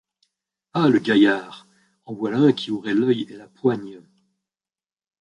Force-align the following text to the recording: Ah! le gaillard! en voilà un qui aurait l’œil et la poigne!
Ah! 0.73 0.89
le 0.89 0.97
gaillard! 0.97 1.67
en 2.05 2.15
voilà 2.15 2.37
un 2.39 2.53
qui 2.53 2.71
aurait 2.71 2.95
l’œil 2.95 3.27
et 3.29 3.35
la 3.37 3.47
poigne! 3.47 4.01